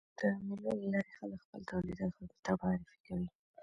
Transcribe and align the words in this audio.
د 0.17 0.19
مېلو 0.45 0.71
له 0.79 0.83
لاري 0.93 1.11
خلک 1.17 1.39
خپل 1.45 1.61
تولیدات 1.71 2.11
خلکو 2.17 2.37
ته 2.45 2.51
معرفي 2.59 2.97
کوي. 3.07 3.27